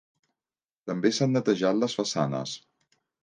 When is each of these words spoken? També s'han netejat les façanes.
També 0.91 1.11
s'han 1.17 1.37
netejat 1.37 1.79
les 1.83 1.97
façanes. 2.01 2.55